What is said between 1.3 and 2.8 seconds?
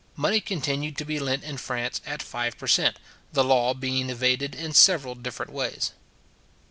in France at five per